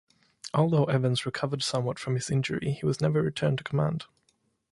[0.55, 4.05] Although Evans recovered somewhat from his injury, he was never returned to command.